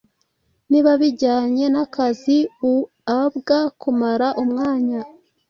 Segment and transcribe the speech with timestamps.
[0.69, 2.37] niba bijyanye nakazi
[2.71, 4.99] uabwaKumara umwanya